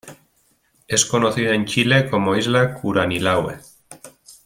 Es 0.87 1.05
conocida 1.05 1.53
en 1.53 1.65
Chile 1.65 2.09
como 2.09 2.35
isla 2.35 2.73
Curanilahue. 2.73 3.59